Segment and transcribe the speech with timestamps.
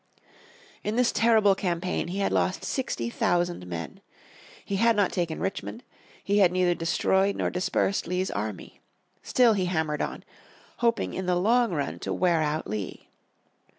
[0.83, 4.01] In this terrible campaign he had lost sixty thousand men.
[4.65, 5.83] He had not taken Richmond.
[6.23, 8.81] He had neither destroyed nor dispersed Lee's army.
[9.21, 10.23] Still he hammered on,
[10.77, 13.09] hoping in the long run to wear out Lee.